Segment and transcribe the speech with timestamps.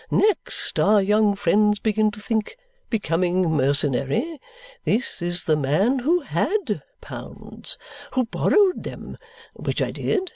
[0.09, 2.57] Next, our young friends begin to think,
[2.89, 4.39] becoming mercenary,
[4.83, 7.77] 'This is the man who HAD pounds,
[8.13, 9.19] who borrowed them,'
[9.53, 10.29] which I did.